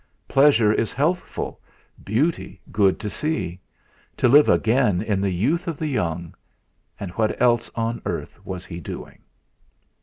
Pleasure 0.27 0.73
is 0.73 0.91
healthful; 0.93 1.61
beauty 2.03 2.59
good 2.71 2.99
to 3.01 3.07
see; 3.07 3.59
to 4.17 4.27
live 4.27 4.49
again 4.49 4.99
in 4.99 5.21
the 5.21 5.29
youth 5.29 5.67
of 5.67 5.77
the 5.77 5.85
young 5.85 6.33
and 6.99 7.11
what 7.11 7.39
else 7.39 7.69
on 7.75 8.01
earth 8.03 8.43
was 8.43 8.65
he 8.65 8.79
doing! 8.79 9.21